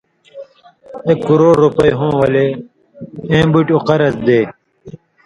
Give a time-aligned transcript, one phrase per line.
[1.07, 2.45] ایک کُروڑ رُوپئ ہوں ولے
[3.31, 4.39] ایں بُٹیۡ اُو قرض دے،